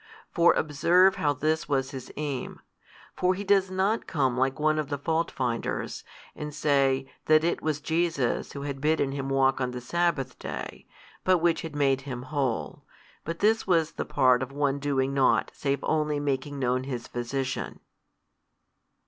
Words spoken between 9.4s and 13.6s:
on the Sabbath day, but Which had made him whole. But